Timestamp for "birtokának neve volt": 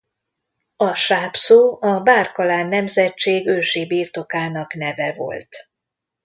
3.87-5.55